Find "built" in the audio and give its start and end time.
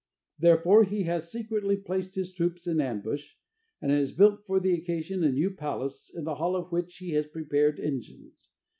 4.11-4.43